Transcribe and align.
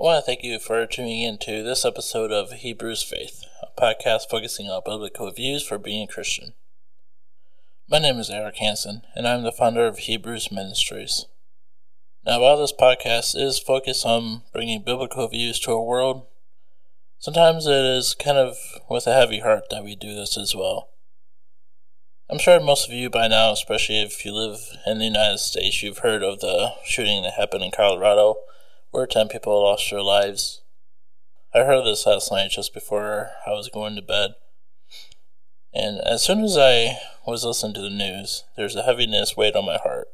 I 0.00 0.02
want 0.02 0.24
to 0.24 0.26
thank 0.26 0.42
you 0.42 0.58
for 0.58 0.86
tuning 0.86 1.20
in 1.20 1.36
to 1.40 1.62
this 1.62 1.84
episode 1.84 2.32
of 2.32 2.52
Hebrews 2.52 3.02
Faith, 3.02 3.44
a 3.62 3.78
podcast 3.78 4.30
focusing 4.30 4.66
on 4.66 4.80
biblical 4.82 5.30
views 5.30 5.62
for 5.62 5.76
being 5.76 6.08
a 6.08 6.10
Christian. 6.10 6.54
My 7.86 7.98
name 7.98 8.16
is 8.16 8.30
Eric 8.30 8.56
Hansen, 8.56 9.02
and 9.14 9.28
I'm 9.28 9.42
the 9.42 9.52
founder 9.52 9.86
of 9.86 9.98
Hebrews 9.98 10.50
Ministries. 10.50 11.26
Now, 12.24 12.40
while 12.40 12.56
this 12.56 12.72
podcast 12.72 13.36
is 13.36 13.58
focused 13.58 14.06
on 14.06 14.40
bringing 14.54 14.82
biblical 14.82 15.28
views 15.28 15.60
to 15.60 15.72
a 15.72 15.84
world, 15.84 16.26
sometimes 17.18 17.66
it 17.66 17.84
is 17.84 18.14
kind 18.14 18.38
of 18.38 18.56
with 18.88 19.06
a 19.06 19.12
heavy 19.12 19.40
heart 19.40 19.64
that 19.68 19.84
we 19.84 19.96
do 19.96 20.14
this 20.14 20.38
as 20.38 20.54
well. 20.54 20.88
I'm 22.30 22.38
sure 22.38 22.58
most 22.58 22.88
of 22.88 22.94
you 22.94 23.10
by 23.10 23.28
now, 23.28 23.52
especially 23.52 24.00
if 24.00 24.24
you 24.24 24.32
live 24.32 24.60
in 24.86 24.96
the 24.96 25.04
United 25.04 25.40
States, 25.40 25.82
you've 25.82 25.98
heard 25.98 26.22
of 26.22 26.40
the 26.40 26.72
shooting 26.86 27.22
that 27.24 27.34
happened 27.34 27.64
in 27.64 27.70
Colorado 27.70 28.36
where 28.90 29.06
10 29.06 29.28
people 29.28 29.62
lost 29.62 29.90
their 29.90 30.02
lives. 30.02 30.62
I 31.54 31.60
heard 31.60 31.84
this 31.84 32.06
last 32.06 32.30
night 32.30 32.50
just 32.50 32.74
before 32.74 33.30
I 33.46 33.50
was 33.50 33.68
going 33.68 33.96
to 33.96 34.02
bed. 34.02 34.34
And 35.72 36.00
as 36.00 36.24
soon 36.24 36.42
as 36.42 36.56
I 36.58 36.98
was 37.26 37.44
listening 37.44 37.74
to 37.74 37.80
the 37.80 37.90
news, 37.90 38.44
there's 38.56 38.74
a 38.74 38.82
heaviness 38.82 39.36
weighed 39.36 39.54
on 39.54 39.66
my 39.66 39.76
heart. 39.76 40.08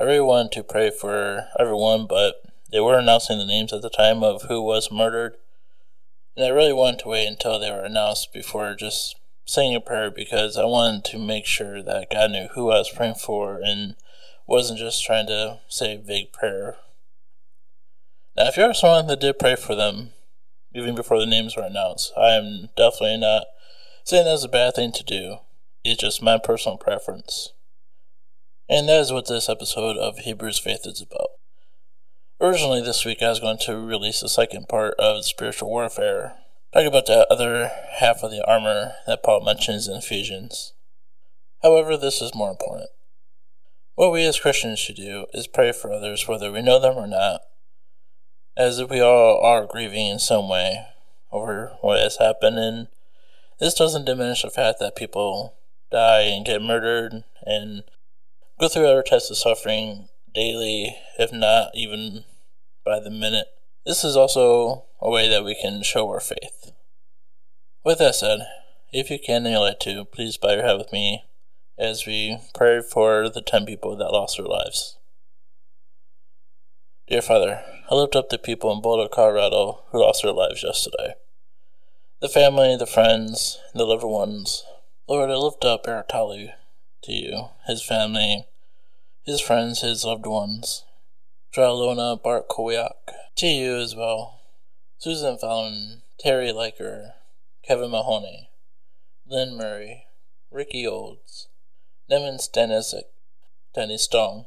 I 0.00 0.04
really 0.04 0.20
wanted 0.20 0.52
to 0.52 0.62
pray 0.62 0.90
for 0.90 1.48
everyone, 1.58 2.06
but 2.06 2.36
they 2.70 2.78
were 2.78 2.98
announcing 2.98 3.38
the 3.38 3.46
names 3.46 3.72
at 3.72 3.82
the 3.82 3.90
time 3.90 4.22
of 4.22 4.42
who 4.42 4.62
was 4.62 4.92
murdered. 4.92 5.34
And 6.36 6.46
I 6.46 6.50
really 6.50 6.72
wanted 6.72 7.00
to 7.00 7.08
wait 7.08 7.26
until 7.26 7.58
they 7.58 7.70
were 7.70 7.84
announced 7.84 8.32
before 8.32 8.76
just 8.76 9.16
saying 9.44 9.74
a 9.74 9.80
prayer 9.80 10.10
because 10.10 10.56
I 10.56 10.64
wanted 10.66 11.04
to 11.06 11.18
make 11.18 11.46
sure 11.46 11.82
that 11.82 12.10
God 12.12 12.30
knew 12.30 12.48
who 12.54 12.70
I 12.70 12.78
was 12.78 12.90
praying 12.90 13.16
for 13.16 13.58
and 13.60 13.96
wasn't 14.46 14.78
just 14.78 15.04
trying 15.04 15.26
to 15.26 15.58
say 15.68 15.94
a 15.94 15.98
vague 15.98 16.32
prayer 16.32 16.76
if 18.48 18.56
you're 18.56 18.72
someone 18.72 19.06
that 19.08 19.20
did 19.20 19.38
pray 19.38 19.56
for 19.56 19.74
them, 19.74 20.10
even 20.74 20.94
before 20.94 21.18
the 21.18 21.26
names 21.26 21.54
were 21.54 21.62
announced, 21.62 22.12
I 22.16 22.30
am 22.30 22.70
definitely 22.76 23.18
not 23.18 23.44
saying 24.04 24.24
that's 24.24 24.44
a 24.44 24.48
bad 24.48 24.74
thing 24.74 24.92
to 24.92 25.04
do. 25.04 25.36
It's 25.84 26.00
just 26.00 26.22
my 26.22 26.38
personal 26.38 26.78
preference. 26.78 27.52
And 28.68 28.88
that 28.88 29.00
is 29.00 29.12
what 29.12 29.28
this 29.28 29.48
episode 29.48 29.96
of 29.98 30.18
Hebrews 30.18 30.58
Faith 30.58 30.80
is 30.84 31.02
about. 31.02 31.28
Originally, 32.40 32.80
this 32.80 33.04
week, 33.04 33.22
I 33.22 33.28
was 33.28 33.40
going 33.40 33.58
to 33.62 33.76
release 33.76 34.20
the 34.20 34.28
second 34.28 34.68
part 34.68 34.94
of 34.98 35.24
spiritual 35.26 35.68
warfare, 35.68 36.36
talk 36.72 36.86
about 36.86 37.06
the 37.06 37.26
other 37.30 37.70
half 37.98 38.22
of 38.22 38.30
the 38.30 38.44
armor 38.46 38.92
that 39.06 39.22
Paul 39.22 39.44
mentions 39.44 39.88
in 39.88 39.96
Ephesians. 39.96 40.72
However, 41.62 41.96
this 41.96 42.22
is 42.22 42.34
more 42.34 42.50
important. 42.50 42.90
What 43.94 44.12
we 44.12 44.24
as 44.24 44.40
Christians 44.40 44.78
should 44.78 44.96
do 44.96 45.26
is 45.34 45.46
pray 45.46 45.72
for 45.72 45.92
others, 45.92 46.28
whether 46.28 46.52
we 46.52 46.62
know 46.62 46.78
them 46.78 46.96
or 46.96 47.08
not, 47.08 47.40
as 48.58 48.82
we 48.84 49.00
all 49.00 49.40
are 49.40 49.66
grieving 49.66 50.08
in 50.08 50.18
some 50.18 50.48
way 50.48 50.84
over 51.30 51.76
what 51.80 52.00
has 52.00 52.16
happened. 52.16 52.58
And 52.58 52.88
this 53.60 53.74
doesn't 53.74 54.04
diminish 54.04 54.42
the 54.42 54.50
fact 54.50 54.80
that 54.80 54.96
people 54.96 55.54
die 55.92 56.22
and 56.22 56.44
get 56.44 56.60
murdered 56.60 57.22
and 57.46 57.84
go 58.58 58.68
through 58.68 58.88
other 58.88 59.04
types 59.04 59.30
of 59.30 59.38
suffering 59.38 60.08
daily, 60.34 60.96
if 61.18 61.32
not 61.32 61.70
even 61.74 62.24
by 62.84 62.98
the 62.98 63.10
minute. 63.10 63.46
This 63.86 64.02
is 64.02 64.16
also 64.16 64.86
a 65.00 65.08
way 65.08 65.28
that 65.28 65.44
we 65.44 65.54
can 65.54 65.82
show 65.84 66.08
our 66.08 66.20
faith. 66.20 66.72
With 67.84 67.98
that 67.98 68.16
said, 68.16 68.40
if 68.92 69.08
you 69.08 69.18
can 69.24 69.46
and 69.46 69.54
you 69.54 69.60
like 69.60 69.78
to, 69.80 70.04
please 70.04 70.36
bow 70.36 70.54
your 70.54 70.64
head 70.64 70.78
with 70.78 70.92
me 70.92 71.24
as 71.78 72.06
we 72.06 72.38
pray 72.54 72.80
for 72.80 73.28
the 73.28 73.40
10 73.40 73.66
people 73.66 73.96
that 73.96 74.10
lost 74.10 74.36
their 74.36 74.46
lives. 74.46 74.98
Dear 77.06 77.22
Father, 77.22 77.62
I 77.90 77.94
lift 77.94 78.14
up 78.14 78.28
the 78.28 78.36
people 78.36 78.70
in 78.70 78.82
Boulder, 78.82 79.08
Colorado 79.08 79.80
who 79.92 80.02
lost 80.02 80.22
their 80.22 80.32
lives 80.32 80.62
yesterday. 80.62 81.14
The 82.20 82.28
family, 82.28 82.76
the 82.76 82.84
friends, 82.84 83.58
the 83.72 83.86
loved 83.86 84.04
ones. 84.04 84.62
Lord, 85.08 85.30
I 85.30 85.36
lift 85.36 85.64
up 85.64 85.84
Talley 86.06 86.52
to 87.04 87.12
you, 87.12 87.48
his 87.66 87.82
family, 87.82 88.44
his 89.24 89.40
friends, 89.40 89.80
his 89.80 90.04
loved 90.04 90.26
ones. 90.26 90.84
Tralona 91.56 92.20
Bartkowiak, 92.20 93.14
to 93.36 93.46
you 93.46 93.76
as 93.76 93.96
well. 93.96 94.42
Susan 94.98 95.38
Fallon, 95.38 96.02
Teri 96.22 96.52
Leiker, 96.52 97.12
Kevin 97.66 97.90
Mahoney, 97.90 98.50
Lynn 99.26 99.56
Murray, 99.56 100.04
Rikki 100.50 100.86
Olds, 100.86 101.48
Neven 102.10 102.38
Stanisic, 102.38 103.04
Danny 103.74 103.96
Stong, 103.96 104.44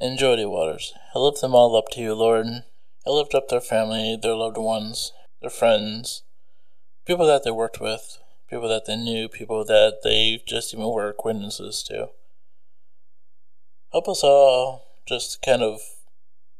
and 0.00 0.18
Jody 0.18 0.44
Waters. 0.44 0.92
I 1.14 1.18
lift 1.18 1.40
them 1.40 1.54
all 1.54 1.76
up 1.76 1.88
to 1.92 2.00
you, 2.00 2.14
Lord. 2.14 2.46
I 3.06 3.10
lift 3.10 3.34
up 3.34 3.48
their 3.48 3.60
family, 3.60 4.18
their 4.20 4.34
loved 4.34 4.58
ones, 4.58 5.12
their 5.40 5.50
friends, 5.50 6.22
people 7.06 7.26
that 7.26 7.44
they 7.44 7.50
worked 7.50 7.80
with, 7.80 8.18
people 8.48 8.68
that 8.68 8.86
they 8.86 8.96
knew, 8.96 9.28
people 9.28 9.64
that 9.64 10.00
they 10.02 10.42
just 10.46 10.74
even 10.74 10.86
were 10.86 11.08
acquaintances 11.08 11.82
to. 11.84 12.08
Help 13.92 14.08
us 14.08 14.24
all 14.24 14.86
just 15.06 15.42
kind 15.42 15.62
of 15.62 15.80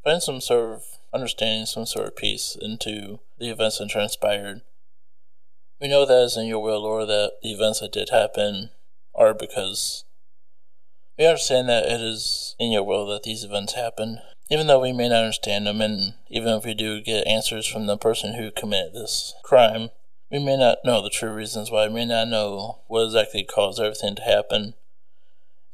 find 0.03 0.21
some 0.21 0.39
sort 0.39 0.73
of 0.73 0.83
understanding, 1.13 1.65
some 1.65 1.85
sort 1.85 2.07
of 2.07 2.15
peace 2.15 2.55
into 2.59 3.19
the 3.39 3.49
events 3.49 3.79
that 3.79 3.89
transpired. 3.89 4.61
We 5.81 5.87
know 5.89 6.05
that 6.05 6.23
is 6.23 6.37
in 6.37 6.47
your 6.47 6.63
will, 6.63 6.83
Lord, 6.83 7.09
that 7.09 7.33
the 7.41 7.51
events 7.51 7.81
that 7.81 7.91
did 7.91 8.09
happen 8.09 8.69
are 9.13 9.33
because 9.33 10.04
we 11.17 11.25
understand 11.25 11.69
that 11.69 11.85
it 11.85 12.01
is 12.01 12.55
in 12.59 12.71
your 12.71 12.83
will 12.83 13.05
that 13.07 13.23
these 13.23 13.43
events 13.43 13.73
happen, 13.73 14.19
even 14.49 14.67
though 14.67 14.81
we 14.81 14.91
may 14.91 15.09
not 15.09 15.23
understand 15.23 15.65
them, 15.65 15.81
and 15.81 16.13
even 16.29 16.49
if 16.49 16.65
we 16.65 16.73
do 16.73 17.01
get 17.01 17.27
answers 17.27 17.65
from 17.65 17.87
the 17.87 17.97
person 17.97 18.35
who 18.35 18.51
committed 18.51 18.93
this 18.93 19.33
crime, 19.43 19.89
we 20.31 20.39
may 20.39 20.57
not 20.57 20.79
know 20.83 21.01
the 21.01 21.09
true 21.09 21.33
reasons 21.33 21.71
why, 21.71 21.87
we 21.87 21.93
may 21.93 22.05
not 22.05 22.27
know 22.27 22.79
what 22.87 23.05
exactly 23.05 23.43
caused 23.43 23.79
everything 23.79 24.15
to 24.15 24.21
happen. 24.21 24.73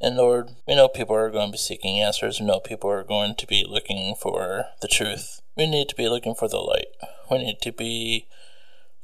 And 0.00 0.16
Lord, 0.16 0.50
we 0.66 0.74
know 0.74 0.88
people 0.88 1.16
are 1.16 1.30
going 1.30 1.48
to 1.48 1.52
be 1.52 1.58
seeking 1.58 2.00
answers, 2.00 2.40
we 2.40 2.46
know 2.46 2.60
people 2.60 2.90
are 2.90 3.04
going 3.04 3.34
to 3.36 3.46
be 3.46 3.64
looking 3.68 4.14
for 4.20 4.66
the 4.80 4.88
truth. 4.88 5.40
We 5.56 5.66
need 5.66 5.88
to 5.90 5.96
be 5.96 6.08
looking 6.08 6.34
for 6.34 6.48
the 6.48 6.58
light. 6.58 6.86
We 7.30 7.38
need 7.38 7.60
to 7.62 7.72
be 7.72 8.26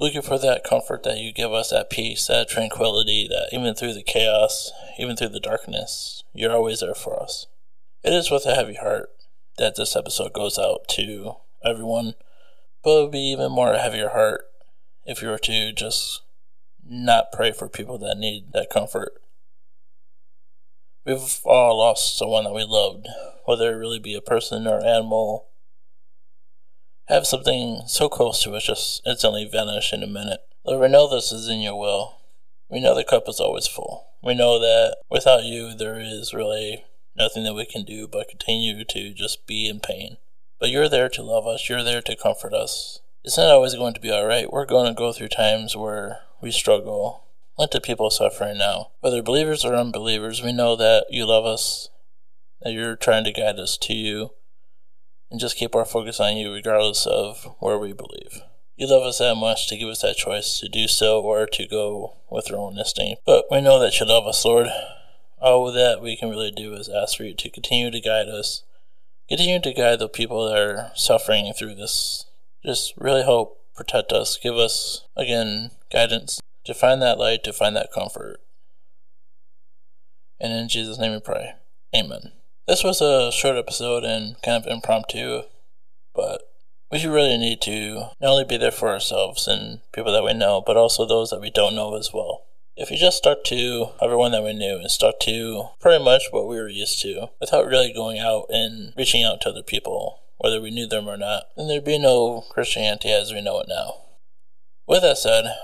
looking 0.00 0.22
for 0.22 0.38
that 0.38 0.65
comfort 0.65 1.03
that 1.03 1.19
you 1.19 1.32
give 1.32 1.53
us, 1.53 1.71
that 1.71 1.91
peace, 1.91 2.27
that 2.27 2.48
tranquility, 2.48 3.28
that 3.28 3.48
even 3.53 3.75
through 3.75 3.94
the 3.94 4.03
chaos, 4.03 4.72
even 4.98 5.16
through 5.16 5.31
the 5.31 5.41
darkness, 5.41 6.25
you're 6.34 6.53
always 6.53 6.81
there 6.81 6.94
for 6.94 7.22
us. 7.22 7.47
It 8.03 8.12
is 8.12 8.31
with 8.31 8.47
a 8.47 8.54
heavy 8.54 8.75
heart 8.75 9.10
that 9.56 9.76
this 9.76 9.97
episode 9.97 10.32
goes 10.32 10.59
out 10.59 10.88
to 10.88 11.36
everyone, 11.64 12.14
but 12.82 12.98
it 12.98 13.03
would 13.03 13.12
be 13.12 13.32
even 13.32 13.53
more 13.53 13.72
a 13.72 13.78
heavier 13.78 14.10
heart 14.10 14.47
if 15.04 15.22
you 15.22 15.28
were 15.28 15.38
to 15.38 15.72
just 15.72 16.22
not 16.84 17.32
pray 17.32 17.53
for 17.53 17.69
people 17.69 17.98
that 17.98 18.19
need 18.19 18.53
that 18.53 18.70
comfort. 18.70 19.20
We've 21.04 21.41
all 21.44 21.78
lost 21.78 22.19
someone 22.19 22.44
that 22.44 22.54
we 22.54 22.65
loved, 22.65 23.06
whether 23.47 23.72
it 23.72 23.78
really 23.78 23.98
be 23.98 24.15
a 24.15 24.20
person 24.20 24.66
or 24.66 24.84
animal 24.84 25.48
have 27.09 27.26
something 27.26 27.80
so 27.86 28.09
close 28.09 28.42
to 28.42 28.54
us 28.54 28.65
just 28.65 29.03
instantly 29.06 29.48
vanish 29.50 29.92
in 29.94 30.03
a 30.03 30.06
minute. 30.06 30.41
Lord, 30.65 30.82
we 30.82 30.88
know 30.88 31.09
this 31.09 31.32
is 31.32 31.48
in 31.48 31.60
your 31.60 31.78
will. 31.78 32.18
We 32.71 32.81
know 32.81 32.95
the 32.95 33.05
cup 33.05 33.25
is 33.29 33.41
always 33.41 33.67
full. 33.67 34.09
We 34.23 34.34
know 34.34 34.59
that 34.59 34.99
without 35.11 35.45
you, 35.45 35.75
there 35.75 35.99
is 35.99 36.34
really 36.34 36.84
nothing 37.17 37.45
that 37.45 37.55
we 37.55 37.65
can 37.65 37.84
do 37.84 38.06
but 38.06 38.29
continue 38.29 38.84
to 38.84 39.15
just 39.15 39.47
be 39.47 39.69
in 39.69 39.81
pain. 39.81 40.19
But 40.61 40.71
you're 40.71 40.89
there 40.89 41.09
to 41.11 41.23
love 41.23 41.47
us, 41.47 41.69
you're 41.69 41.84
there 41.84 42.03
to 42.03 42.17
comfort 42.17 42.53
us. 42.53 43.01
It's 43.25 43.39
not 43.39 43.51
always 43.51 43.75
going 43.75 43.95
to 43.95 44.01
be 44.01 44.12
alright. 44.12 44.53
We're 44.53 44.67
going 44.67 44.87
to 44.87 44.99
go 44.99 45.12
through 45.12 45.28
times 45.28 45.77
where 45.77 46.21
we 46.41 46.51
struggle. 46.51 47.25
Let 47.57 47.71
the 47.73 47.81
people 47.81 48.11
suffering 48.11 48.59
now, 48.59 48.91
whether 49.01 49.23
believers 49.23 49.65
or 49.65 49.75
unbelievers, 49.75 50.43
we 50.43 50.53
know 50.53 50.77
that 50.77 51.07
you 51.11 51.27
love 51.27 51.45
us, 51.45 51.89
that 52.61 52.73
you're 52.73 52.97
trying 52.97 53.25
to 53.25 53.33
guide 53.33 53.59
us 53.59 53.77
to 53.78 53.95
you, 53.95 54.31
and 55.31 55.41
just 55.41 55.57
keep 55.57 55.75
our 55.75 55.84
focus 55.84 56.21
on 56.21 56.37
you 56.37 56.53
regardless 56.53 57.07
of 57.07 57.57
where 57.59 57.78
we 57.78 57.92
believe. 57.92 58.42
You 58.78 58.89
love 58.89 59.03
us 59.03 59.19
that 59.19 59.34
much 59.34 59.66
to 59.69 59.77
give 59.77 59.89
us 59.89 60.03
that 60.03 60.16
choice 60.16 60.60
to 60.60 60.69
do 60.69 60.86
so 60.86 61.21
or 61.21 61.47
to 61.47 61.66
go 61.66 62.15
with 62.30 62.48
our 62.53 62.57
own 62.57 62.78
instinct. 62.78 63.22
But 63.27 63.47
we 63.51 63.60
know 63.60 63.80
that 63.80 63.98
you 63.98 64.07
love 64.07 64.25
us, 64.25 64.45
Lord. 64.45 64.69
All 65.41 65.72
that 65.72 66.01
we 66.01 66.16
can 66.16 66.30
really 66.30 66.53
do 66.53 66.75
is 66.75 66.89
ask 66.89 67.16
for 67.16 67.25
you 67.25 67.34
to 67.34 67.51
continue 67.51 67.91
to 67.91 68.01
guide 68.01 68.28
us, 68.28 68.63
continue 69.28 69.60
to 69.63 69.75
guide 69.75 69.98
the 69.98 70.09
people 70.09 70.48
that 70.48 70.57
are 70.57 70.92
suffering 70.95 71.53
through 71.53 71.75
this. 71.75 72.27
Just 72.65 72.95
really 72.97 73.25
help 73.25 73.60
protect 73.75 74.13
us, 74.13 74.39
give 74.41 74.54
us, 74.54 75.03
again, 75.16 75.72
guidance 75.92 76.39
to 76.65 76.72
find 76.72 77.03
that 77.03 77.19
light, 77.19 77.42
to 77.45 77.53
find 77.53 77.75
that 77.75 77.91
comfort. 77.92 78.41
And 80.39 80.53
in 80.53 80.69
Jesus' 80.69 81.01
name 81.01 81.10
we 81.10 81.21
pray. 81.21 81.54
Amen. 81.97 82.30
This 82.69 82.84
was 82.84 83.01
a 83.01 83.33
short 83.33 83.57
episode 83.57 84.04
and 84.04 84.41
kind 84.41 84.65
of 84.65 84.71
impromptu, 84.71 85.42
but 86.15 86.47
we 86.91 86.99
should 86.99 87.13
really 87.13 87.37
need 87.37 87.61
to 87.63 88.11
not 88.21 88.31
only 88.31 88.45
be 88.45 88.57
there 88.57 88.71
for 88.71 88.89
ourselves 88.89 89.47
and 89.47 89.81
people 89.93 90.13
that 90.13 90.25
we 90.25 90.33
know, 90.33 90.63
but 90.65 90.77
also 90.77 91.07
those 91.07 91.31
that 91.31 91.41
we 91.41 91.51
don't 91.51 91.75
know 91.75 91.97
as 91.97 92.11
well. 92.13 92.45
If 92.77 92.91
we 92.91 92.97
just 92.97 93.19
stuck 93.19 93.45
to 93.45 93.89
everyone 94.01 94.33
that 94.33 94.45
we 94.45 94.53
knew 94.53 94.77
and 94.77 94.91
stuck 94.91 95.19
to 95.21 95.71
pretty 95.81 96.03
much 96.03 96.29
what 96.31 96.47
we 96.47 96.57
were 96.57 96.69
used 96.69 97.03
to 97.03 97.29
without 97.41 97.67
really 97.67 97.93
going 97.93 98.19
out 98.19 98.47
and 98.51 98.95
reaching 98.97 99.25
out 99.25 99.41
to 99.43 99.51
other 99.51 99.63
people, 99.63 100.21
whether 100.39 100.61
we 100.61 100.71
knew 100.71 100.87
them 100.87 101.09
or 101.09 101.17
not, 101.17 101.45
then 101.57 101.67
there'd 101.67 101.85
be 101.85 101.99
no 101.99 102.45
Christianity 102.51 103.11
as 103.11 103.33
we 103.33 103.43
know 103.43 103.61
it 103.61 103.67
now. 103.69 103.95
With 104.87 105.03
that 105.03 105.19
said, 105.19 105.57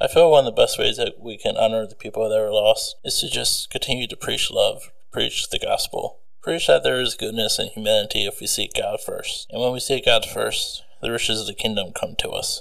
I 0.00 0.08
feel 0.08 0.30
one 0.30 0.46
of 0.46 0.54
the 0.54 0.60
best 0.62 0.78
ways 0.78 0.96
that 0.96 1.20
we 1.20 1.36
can 1.36 1.56
honor 1.56 1.86
the 1.86 1.94
people 1.94 2.28
that 2.28 2.40
are 2.40 2.50
lost 2.50 2.96
is 3.04 3.20
to 3.20 3.30
just 3.30 3.70
continue 3.70 4.08
to 4.08 4.16
preach 4.16 4.50
love, 4.50 4.90
preach 5.12 5.50
the 5.50 5.58
gospel. 5.58 6.18
Preach 6.44 6.66
that 6.66 6.82
there 6.82 7.00
is 7.00 7.14
goodness 7.14 7.58
and 7.58 7.70
humanity 7.70 8.26
if 8.26 8.38
we 8.38 8.46
seek 8.46 8.74
God 8.74 9.00
first. 9.00 9.46
And 9.50 9.62
when 9.62 9.72
we 9.72 9.80
seek 9.80 10.04
God 10.04 10.26
first, 10.26 10.84
the 11.00 11.10
riches 11.10 11.40
of 11.40 11.46
the 11.46 11.54
kingdom 11.54 11.94
come 11.98 12.16
to 12.18 12.28
us. 12.28 12.60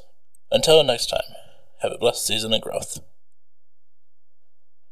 Until 0.49 0.81
next 0.85 1.07
time, 1.07 1.35
have 1.81 1.91
a 1.91 1.97
blessed 1.97 2.25
season 2.25 2.53
of 2.53 2.61
growth. 2.61 3.01